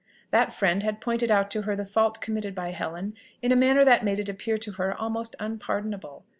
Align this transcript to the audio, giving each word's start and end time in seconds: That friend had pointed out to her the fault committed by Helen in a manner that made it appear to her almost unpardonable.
That 0.31 0.51
friend 0.51 0.81
had 0.81 0.99
pointed 0.99 1.29
out 1.29 1.51
to 1.51 1.61
her 1.61 1.75
the 1.75 1.85
fault 1.85 2.21
committed 2.21 2.55
by 2.55 2.71
Helen 2.71 3.13
in 3.43 3.51
a 3.51 3.55
manner 3.55 3.85
that 3.85 4.03
made 4.03 4.17
it 4.19 4.29
appear 4.29 4.57
to 4.57 4.71
her 4.71 4.95
almost 4.99 5.35
unpardonable. 5.39 6.25